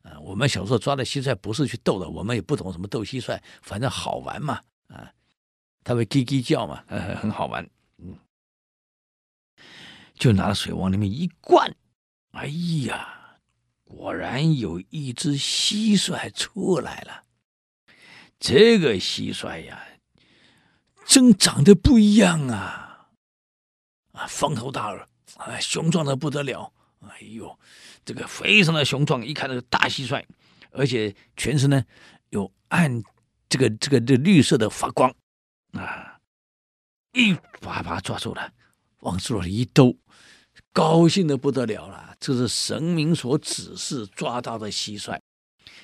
[0.02, 4.60] 啊、我们小时候抓的蟋蟀不是去逗的，我们也不懂什么逗蟋蟀，反正好玩嘛。
[4.88, 5.12] 啊、
[5.82, 7.68] 它会叽叽叫嘛，呃， 很好玩。
[7.98, 8.16] 嗯，
[10.14, 11.74] 就拿水往里面一灌，
[12.32, 12.46] 哎
[12.86, 13.12] 呀！
[13.88, 17.22] 果然有一只蟋蟀出来了。
[18.40, 19.80] 这个蟋蟀呀，
[21.06, 23.10] 真长得不一样啊！
[24.12, 26.72] 啊，方头大耳，啊，雄壮的不得了。
[27.00, 27.58] 哎呦，
[28.04, 29.24] 这个非常的雄壮。
[29.24, 30.24] 一看那个大蟋蟀，
[30.70, 31.84] 而且全身呢
[32.30, 33.02] 有暗
[33.48, 35.14] 这个这个这绿色的发光
[35.72, 36.18] 啊！
[37.12, 38.52] 一把把抓住了，
[39.00, 39.96] 往手里一兜。
[40.72, 45.18] 高兴的不得了了，这是神明所指示抓到的蟋蟀。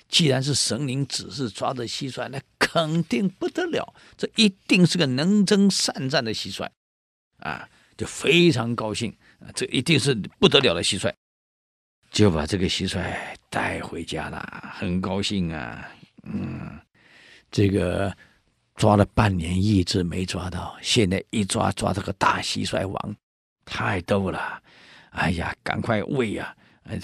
[0.09, 6.69] 既然是神明指示抓的蟋蟀，那肯定不得了，这一定是个能征善战的蟋蟀
[7.39, 7.69] 啊！
[7.97, 9.15] 就非常高兴，
[9.55, 11.13] 这一定是不得了的蟋蟀，
[12.11, 13.15] 就把这个蟋蟀
[13.51, 15.89] 带回家了，很高兴啊。
[16.25, 16.79] 嗯，
[17.51, 18.15] 这个
[18.77, 23.17] 抓了半年一直没抓到，现在一抓抓这个大蟋蟀王，
[23.65, 24.63] 太逗了。
[25.11, 26.57] 哎呀，赶快喂呀！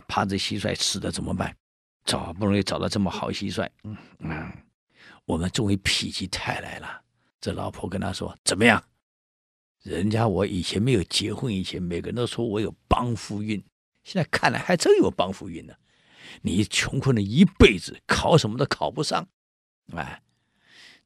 [0.07, 1.55] 怕这蟋蟀死了怎么办？
[2.07, 4.51] 好不容易找到这么好蟋蟀，嗯嗯，
[5.24, 7.01] 我们终于否极泰来了。
[7.40, 8.83] 这老婆跟他说：“怎么样？
[9.83, 13.62] 人家我以前没有结婚以前，每个人都说我有帮夫运，
[14.05, 15.75] 现在看来还真有帮夫运呢。
[16.43, 19.27] 你穷困了一辈子，考什么都考不上，
[19.95, 20.21] 哎，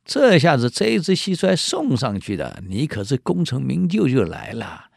[0.04, 4.90] 这下子这一只蟋蟀送上去的，你可是功成名就就来了。”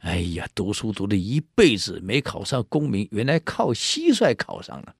[0.00, 4.94] 哎呀，读书读了一辈子没考上功名，原来靠蟋蟀考上了。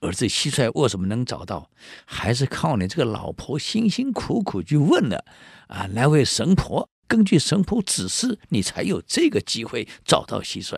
[0.00, 1.70] 而这蟋蟀为什么能找到，
[2.04, 5.24] 还是靠你这个老婆辛辛苦苦去问了
[5.68, 10.76] 啊，来位神婆，根据神婆指示，你才有这个机会找到蟋蟀。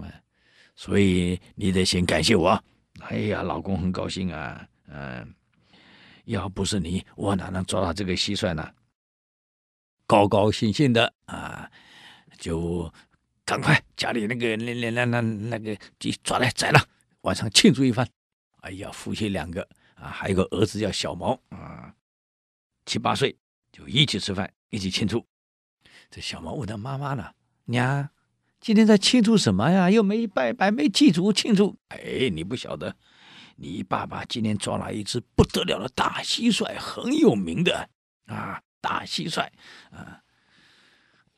[0.00, 0.22] 哎，
[0.74, 2.64] 所以你得先感谢我。
[3.00, 5.34] 哎呀，老公很高兴啊，嗯，
[6.24, 8.68] 要不是你，我哪能抓到这个蟋蟀呢？
[10.06, 11.70] 高高兴兴的啊。
[12.38, 12.92] 就
[13.44, 16.80] 赶快家里那个那那那那那个鸡抓来宰了，
[17.20, 18.08] 晚上庆祝一番。
[18.62, 19.62] 哎呀，夫妻两个
[19.94, 21.94] 啊，还有个儿子叫小毛啊，
[22.84, 23.36] 七八岁，
[23.70, 25.24] 就一起吃饭，一起庆祝。
[26.14, 27.30] 这小毛问他妈妈呢
[27.64, 28.10] ：“娘，
[28.60, 29.90] 今天在庆祝什么呀？
[29.90, 32.94] 又没拜拜，没祭祖庆祝。”哎，你不晓得，
[33.56, 37.88] 你爸爸今天抓了一只不得了的大蟋蟀，很有名的
[38.26, 39.48] 啊，大蟋蟀
[39.90, 40.20] 啊。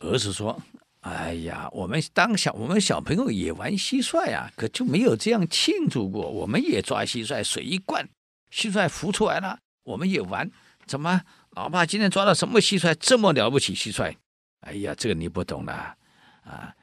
[0.01, 0.61] 儿子说。
[1.05, 6.31] 哎呀，我们当小我们小朋友也玩蟋蟀啊，可就没有这样庆祝过。
[6.31, 8.09] 我们也抓蟋蟀，水一灌，
[8.51, 10.51] 蟋蟀浮出来了，我们也玩。
[10.87, 12.95] 怎么，老爸今天抓到什么蟋蟀？
[12.95, 14.17] 这么了不起蟋蟀？
[14.65, 15.97] 哎呀，这个你不懂了
[16.45, 16.75] 啊！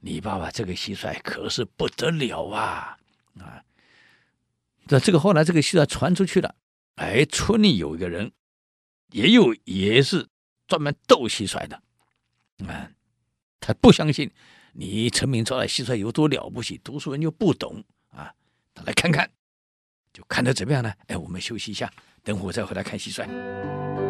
[0.00, 2.96] 你爸爸这个蟋蟀可是不得了啊
[3.38, 3.62] 啊！
[4.86, 6.54] 这这个后来这个蟋蟀传出去了，
[6.96, 8.32] 哎，村里有一个人，
[9.12, 10.28] 也有也是
[10.66, 11.82] 专门逗蟋蟀的，
[12.66, 12.90] 啊。
[13.58, 14.30] 他不相信
[14.72, 18.34] 你陈明抓的蟋蟀有多了不起，读书人又不懂啊！
[18.74, 19.30] 他来看看，
[20.12, 20.92] 就看得怎么样呢？
[21.08, 24.09] 哎，我们休息一下，等会儿再回来看蟋蟀。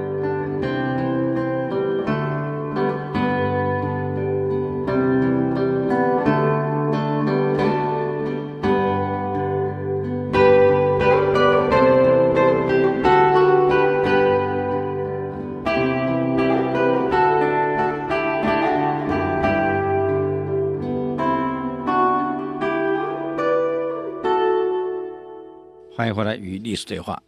[26.01, 27.23] 欢迎回来与历史对话。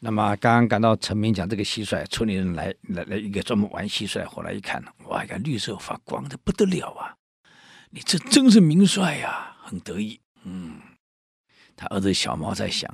[0.00, 7.16] 那么刚刚讲到陈明讲这个蟋蟀，村里人来来来一个专门玩蟋蟀，后来一看，哇，一个绿色发光的不得了啊！
[7.90, 10.20] 你这真是名帅呀，很得意。
[10.42, 10.80] 嗯，
[11.76, 12.92] 他儿子小毛在想，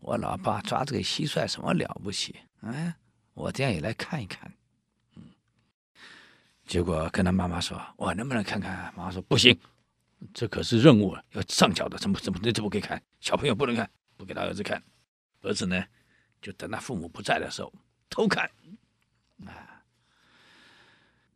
[0.00, 2.36] 我老爸抓这个蟋蟀什么了不起？
[2.60, 2.92] 嗯，
[3.32, 4.52] 我这样也来看一看。
[5.16, 5.22] 嗯，
[6.66, 8.92] 结果跟他妈妈说，我能不能看看？
[8.94, 9.58] 妈妈说不行，
[10.34, 13.02] 这可是任务，要上缴的，怎么怎么那怎么可以看？
[13.18, 13.90] 小朋友不能看。
[14.24, 14.82] 给他儿子看，
[15.42, 15.84] 儿子呢，
[16.40, 17.72] 就等他父母不在的时候
[18.08, 18.50] 偷看，
[19.46, 19.82] 啊，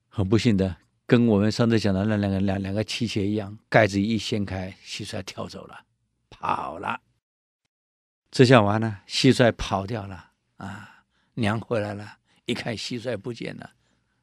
[0.08, 5.84] 很不幸的，跟我们上次讲的那两个两两个气球一样，盖子一掀开，蟋蟀跳走了，
[6.30, 7.00] 跑了。
[8.30, 11.04] 这下完了，蟋蟀跑掉了啊！
[11.34, 13.72] 娘回来了，一看蟋蟀不见了，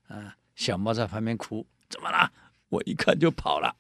[0.08, 2.32] 啊，小猫在旁边哭，怎么了？
[2.70, 3.76] 我一看就跑了。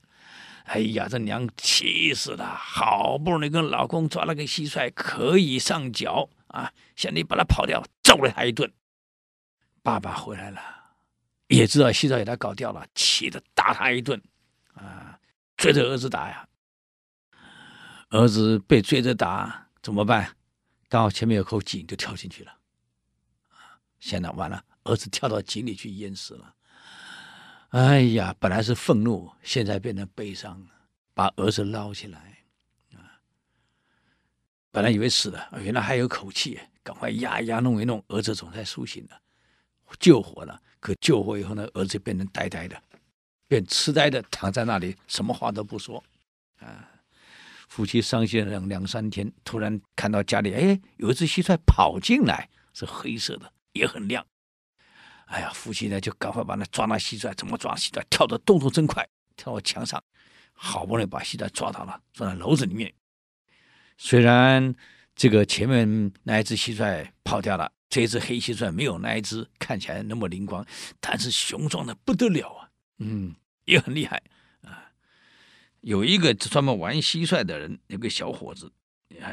[0.65, 2.55] 哎呀，这娘气死了！
[2.55, 6.71] 好不容易跟老公抓了个蟋蟀，可以上脚啊！
[6.95, 8.71] 现在你把它跑掉，揍了他一顿。
[9.81, 10.61] 爸爸回来了，
[11.47, 14.21] 也知道蟋蟀给他搞掉了，气得打他一顿
[14.73, 15.19] 啊！
[15.57, 16.47] 追着儿子打呀，
[18.09, 20.35] 儿子被追着打怎么办？
[20.87, 22.53] 刚好前面有口井，就跳进去了。
[23.99, 26.55] 现在完了，儿子跳到井里去淹死了。
[27.73, 30.63] 哎呀，本来是愤怒，现在变成悲伤，
[31.15, 32.37] 把儿子捞起来，
[32.93, 33.17] 啊，
[34.69, 39.19] 本来以为死了，原来还有口气，赶快压一压，弄一弄，儿子总算苏醒了，
[39.99, 40.61] 救活了。
[40.79, 42.79] 可救活以后呢，儿子变成呆呆的，
[43.47, 46.03] 变痴呆的躺在那里，什么话都不说，
[46.59, 46.87] 啊，
[47.69, 54.23] 夫妻伤心了两两三天，突然看到家里，哎，有一只蟋蟀跑进来，是黑色的，也很亮。
[55.25, 58.03] 哎呀，夫妻呢就赶快把那抓那蟋蟀，怎么抓蟋蟀？
[58.09, 60.03] 跳的动作真快，跳到墙上，
[60.51, 62.93] 好不容易把蟋蟀抓到了，抓在篓子里面。
[63.97, 64.75] 虽然
[65.15, 70.65] 这个前面那一只蟋蟀跑掉了，这只黑蟋蟀没有那一只看起来那么灵光，
[70.99, 74.21] 但是雄壮的不得了啊，嗯，也很厉害
[74.61, 74.91] 啊。
[75.81, 78.71] 有一个专门玩蟋蟀的人，有个小伙子，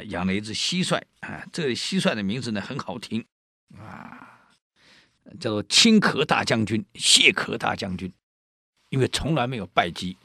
[0.06, 3.24] 养了一只蟋蟀啊，这蟋蟀的名字呢很好听
[3.76, 4.29] 啊。
[5.38, 8.12] 叫做青壳大将军、蟹壳大将军，
[8.88, 10.16] 因为从来没有败绩，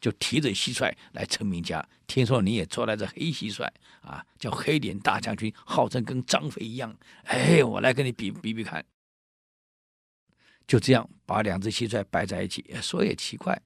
[0.00, 1.84] 就提着蟋蟀来陈明家。
[2.06, 3.68] 听说你也捉来这黑蟋蟀
[4.02, 6.94] 啊，叫黑脸大将军，号称跟张飞一样。
[7.24, 8.84] 哎，我来跟你比比比看。
[10.66, 13.60] 就这样把两只蟋蟀摆在一起，说也奇怪，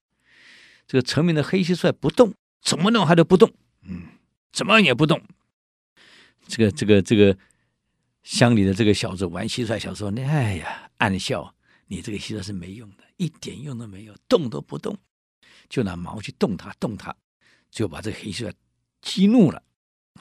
[0.86, 2.32] 这个陈明的黑蟋蟀不动，
[2.62, 4.02] 怎么弄它都不动，嗯，
[4.52, 5.20] 怎么也不动。
[6.46, 7.36] 这个这个这个。
[8.26, 11.54] 乡里的这个小子玩蟋蟀，小时候，哎呀，暗笑
[11.86, 14.98] 你这个蟋蟀是没用的，一点用都没有，动都不动，
[15.68, 17.14] 就拿毛去动它，动它，
[17.70, 18.52] 就把这个黑蟋蟀
[19.00, 19.62] 激怒了，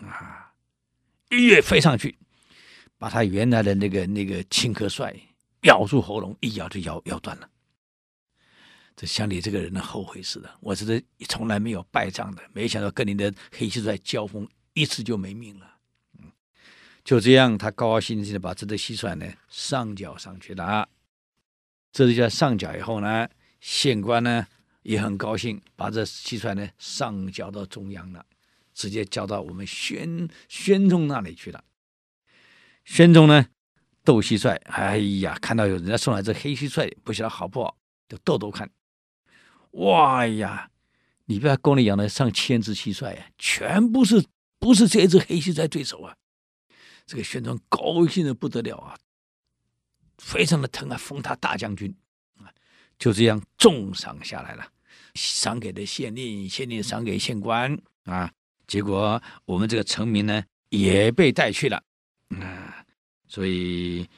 [0.04, 0.54] 啊，
[1.32, 2.15] 一跃飞上去，
[3.00, 5.12] 把他原来的那个那个青壳帅
[5.63, 7.50] 咬住喉咙，一咬就咬咬断了。
[8.96, 15.72] 这乡里这个人呢，后悔死了，我是从来没有败仗的，没想到跟你的黑蟋蟀交锋，一次就没命了。
[17.06, 20.89] 就这样，他高高兴兴的把这只蟋蟀呢上缴上去了。
[21.91, 23.30] 这就叫上缴以后呢，
[23.62, 24.48] 县官呢
[24.82, 28.26] 也很高兴，把这蟋蟀呢上缴到中央了，
[28.74, 31.63] 直接交到我们宣宣宗那里去了。
[32.84, 33.46] 宣宗呢
[34.04, 37.78] 斗蟋蟀，哎呀，看到有人家送来这黑蟋蟀，不晓得好不好，
[38.10, 38.68] 就斗斗看。
[39.74, 40.72] 哇呀，
[41.26, 44.26] 你不要宫里养了上千只蟋蟀啊，全部是
[44.58, 46.18] 不是这只黑蟋蟀对手啊？
[47.06, 48.97] 这个宣宗高兴的不得了啊，
[50.18, 51.95] 非常的疼啊，封他大将军
[52.38, 52.51] 啊，
[52.97, 54.68] 就这样重赏下来了，
[55.14, 58.34] 赏给的县令，县令赏给县官啊，
[58.66, 61.84] 结果我们这个臣民呢也被带去了
[62.30, 62.84] 啊，
[63.28, 64.10] 所以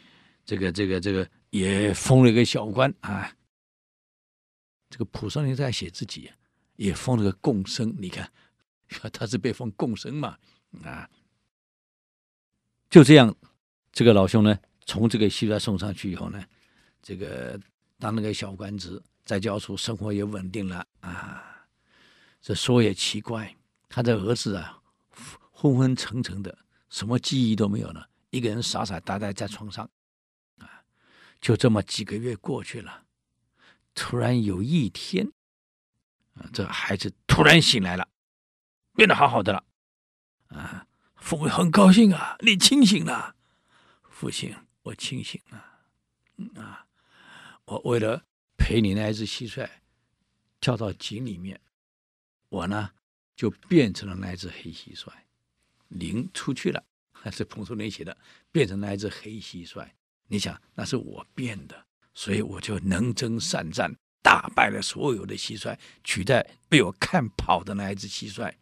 [0.45, 3.35] 这个这个这个也封了一个小官啊，
[4.89, 6.31] 这个蒲松龄在写自己
[6.77, 8.31] 也封了个贡生，你看
[9.11, 10.37] 他是被封贡生嘛
[10.85, 11.09] 啊。
[12.89, 13.35] 就这样，
[13.91, 16.41] 这个老兄呢，从这个蟋蟀送上去以后呢，
[17.01, 17.59] 这个
[17.99, 21.67] 当那个小官职，在教书生活也稳定了啊。
[22.41, 23.53] 这说也奇怪，
[23.89, 24.81] 他的儿子啊，
[25.51, 26.57] 昏昏沉沉的，
[26.89, 29.89] 什么记忆都没有了，一个人傻傻呆呆在床上
[30.59, 30.81] 啊。
[31.41, 33.03] 就这么几个月过去了，
[33.93, 35.29] 突然有一天，
[36.35, 38.07] 啊，这孩子突然醒来了，
[38.95, 39.63] 变得好好的了，
[40.47, 40.86] 啊。
[41.27, 43.35] 父母很高兴啊，你清醒了，
[44.09, 46.87] 父亲，我清醒了，啊，
[47.65, 48.23] 我为了
[48.57, 49.69] 陪你那只蟋蟀
[50.61, 51.59] 跳到井里面，
[52.47, 52.91] 我呢
[53.35, 55.09] 就变成了那只黑蟋蟀，
[55.89, 58.17] 灵出去了， 还是蒲松龄写的，
[58.49, 59.85] 变成那只黑蟋蟀。
[60.27, 68.53] 你想，那是我变的，所以我就能征善战，打败了所有的蟋蟀，取代被我看跑的那一只蟋蟀。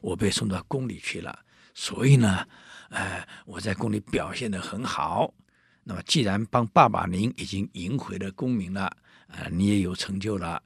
[0.00, 1.43] 我被送到宫里去了，
[1.74, 2.46] 所以呢，
[2.88, 5.34] 呃，我在宫里表现得很好。
[5.82, 8.96] 那么，既然帮爸爸您已经赢回了功名了，
[9.26, 10.62] 呃，你也有成就了，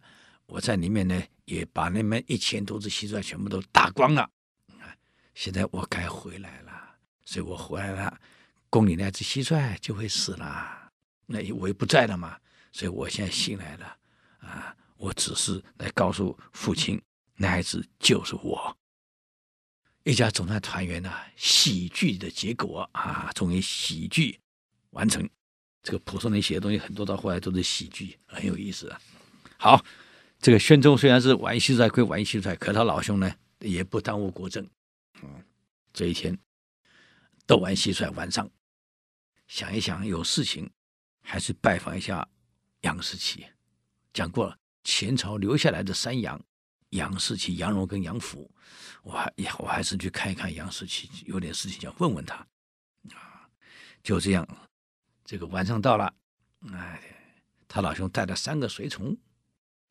[0.46, 4.30] 我在里面呢，也把那么一千多只蟋蟀全部都打光了。
[5.34, 6.72] 现在我该回来了，
[7.24, 8.20] 所以我回来了，
[8.68, 10.90] 宫里那只蟋蟀就会死了。
[11.26, 12.36] 那我也不在了嘛，
[12.72, 13.96] 所以我现在醒来了
[14.40, 14.74] 啊！
[14.96, 17.00] 我只是来告诉父亲，
[17.36, 18.76] 那孩子就是我。
[20.08, 24.40] 一家总算团圆了，喜剧的结果啊，终于喜剧
[24.92, 25.28] 完成。
[25.82, 28.98] 这个蒲松龄写的东西很多，到后来都是喜剧，很有意思啊。
[29.58, 29.84] 好，
[30.38, 34.66] 这个宣宗虽然是玩蟋蟀归玩蟋蟀，可他老兄呢也不耽误国政。
[35.20, 35.44] 嗯，
[35.92, 36.38] 这一天
[37.46, 38.50] 斗完蟋蟀，晚上
[39.46, 40.70] 想一想有事情，
[41.20, 42.26] 还是拜访一下
[42.80, 43.44] 杨士奇。
[44.14, 46.42] 讲过了，前朝留下来的三杨：
[46.90, 48.50] 杨士奇、杨荣跟杨甫。
[49.02, 52.34] 我还我还是去看一看杨士奇，有点事情想问问他。
[53.14, 53.48] 啊，
[54.02, 54.46] 就这样，
[55.24, 56.12] 这个晚上到了，
[56.72, 57.00] 哎，
[57.66, 59.16] 他老兄带了三个随从，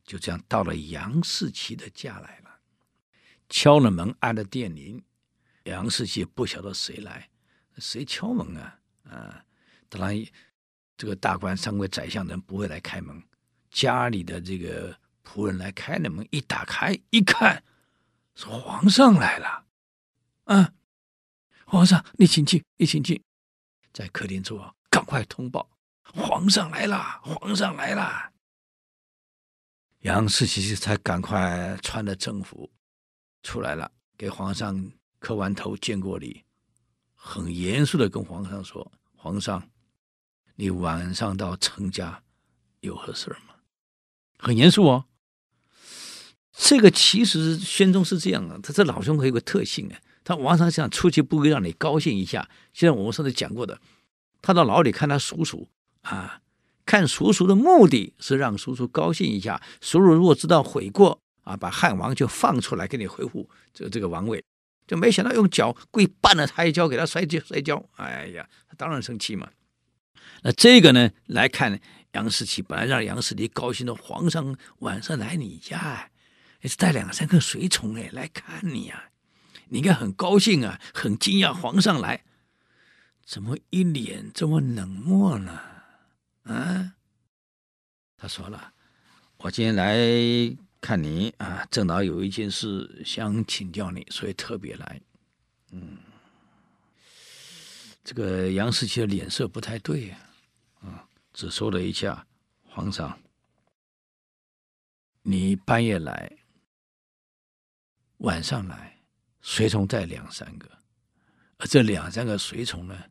[0.04, 2.60] 就这样到了杨士奇的家来了，
[3.50, 5.04] 敲了门，按了电铃。
[5.64, 7.30] 杨士奇不晓得谁来，
[7.78, 8.80] 谁敲门啊？
[9.10, 9.46] 啊，
[9.90, 10.26] 当然，
[10.96, 13.22] 这个大官三位宰相人不会来开门，
[13.70, 14.98] 家里的这个
[15.28, 17.64] 仆人来开了门，一打开一看，
[18.34, 19.66] 是皇上来了。
[20.46, 20.74] 啊，
[21.66, 23.22] 皇上，你请进，你请进，
[23.92, 25.70] 在客厅坐，赶快通报，
[26.04, 28.32] 皇上来了，皇上来了。
[30.00, 32.72] 杨士奇才赶快穿了正服
[33.44, 34.90] 出来了，给皇上。
[35.20, 36.46] 磕完头，见过礼，
[37.16, 39.68] 很严肃的跟皇上说：“皇上，
[40.54, 42.24] 你晚上到程家
[42.82, 43.56] 有何事吗？”
[44.38, 45.07] 很严肃哦。
[46.60, 52.50] 这个其实宣宗是这样的，他这老兄有个特性啊，他晚上想出去不会让你高兴一下。
[52.74, 53.80] 就像我们上次讲过的，
[54.42, 55.68] 他到牢里看他叔叔
[56.02, 56.42] 啊，
[56.86, 59.62] 看叔叔的目的是让叔叔高兴一下。
[59.82, 64.44] 叔叔如果知道悔过啊，把汉王就放出来给你恢复这这个王位。
[64.88, 67.84] 就没想到用脚跪绊了他一跤，给他摔跤摔跤。
[67.98, 69.48] 哎呀，他当然生气嘛。
[70.42, 71.80] 那这个呢，来看
[72.14, 76.10] 杨士奇，本来让杨士奇高兴的，皇上晚上来你家，
[76.62, 79.12] 也是带两三个随从哎来看你呀，
[79.70, 82.24] 你应该很高兴啊，很惊讶皇上来，
[83.26, 85.60] 怎么一脸这么冷漠呢？
[86.44, 86.94] 啊，
[88.18, 88.74] 他说了，
[89.38, 90.58] 我今天来。
[90.80, 95.02] 看你啊，正好有一件事想请教你，所以特别来。
[95.72, 95.98] 嗯，
[98.04, 100.20] 这个杨士奇的脸色不太对啊，
[100.82, 102.26] 啊，只说了一下
[102.70, 103.20] ：“皇上，
[105.24, 106.32] 你半夜来，
[108.18, 109.02] 晚上来，
[109.42, 110.70] 随从带两三个，
[111.58, 113.06] 而这两三个随从呢，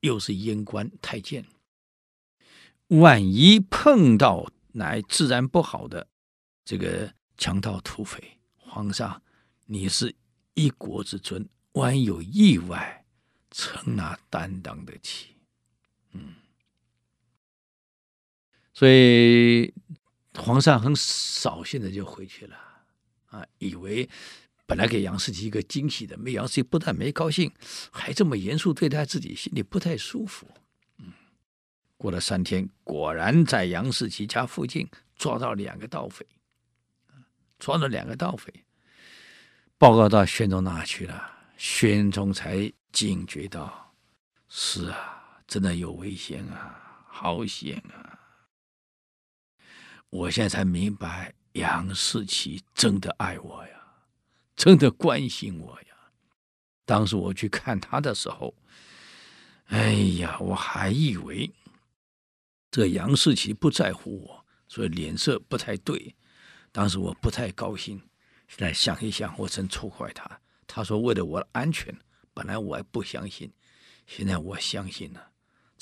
[0.00, 1.46] 又是阉官太监，
[2.88, 6.08] 万一碰到乃自然不好的。”
[6.64, 9.20] 这个强盗土匪，皇上，
[9.66, 10.14] 你是
[10.54, 13.04] 一国之尊，万一有意外，
[13.50, 15.34] 臣哪担当得起？
[16.12, 16.36] 嗯，
[18.72, 19.74] 所以
[20.34, 22.56] 皇上很扫兴的就回去了
[23.32, 24.08] 啊，以为
[24.66, 27.50] 本来给杨士奇一个惊喜的，没杨士奇不但没高兴，
[27.90, 30.46] 还这么严肃对待自己，心里不太舒服。
[30.98, 31.12] 嗯，
[31.96, 36.24] 过了三天，果然在杨士奇家附近抓到两个盗匪。
[37.58, 38.52] 抓了两个盗匪，
[39.78, 41.30] 报告到宣宗那去了。
[41.56, 43.94] 宣宗才警觉到，
[44.48, 48.18] 是啊，真的有危险啊，好险啊！
[50.10, 53.82] 我现在才明白，杨世奇真的爱我呀，
[54.56, 55.86] 真的关心我呀。
[56.84, 58.54] 当时我去看他的时候，
[59.66, 61.50] 哎呀，我还以为
[62.70, 66.14] 这杨世奇不在乎我，所以脸色不太对。
[66.70, 67.98] 当时我不太高兴，
[68.48, 70.40] 现在想一想，我真错怪他。
[70.66, 71.94] 他说为了我的安全，
[72.32, 73.52] 本来我还不相信，
[74.06, 75.31] 现在我相信了。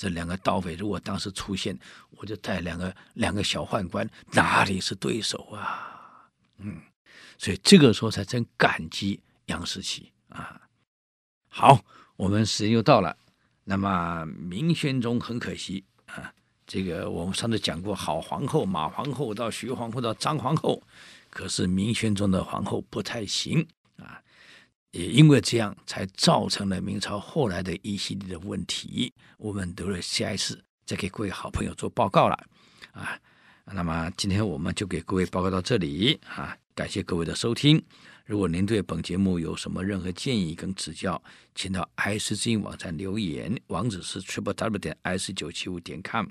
[0.01, 1.77] 这两个盗匪如果当时出现，
[2.17, 6.27] 我就带两个两个小宦官，哪里是对手啊？
[6.57, 6.81] 嗯，
[7.37, 10.59] 所以这个时候才真感激杨士奇啊。
[11.49, 11.79] 好，
[12.15, 13.15] 我们时间又到了，
[13.63, 16.33] 那么明宣宗很可惜啊。
[16.65, 20.81] 这个我们上次讲过，好皇后马皇后到徐皇后到张皇后，
[21.29, 23.67] 可是明宣宗的皇后不太行。
[24.91, 29.13] 也因为这样，才造成了明朝后来的一系列的问题。
[29.37, 32.35] 我们留了下一次再给各位好朋友做报告了
[32.91, 33.19] 啊。
[33.65, 37.81] 那么今天我们就给各位报告到这里啊，感谢各位的收听。
[38.25, 41.21] 如果您对本节目有什么任何建议跟指教，
[41.55, 46.27] 请到 IC 之音网站留言，网址是 triple w 点 s 九七五点 com。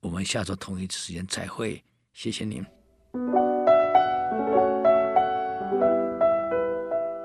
[0.00, 1.82] 我们下周同一时间再会，
[2.12, 2.64] 谢谢您。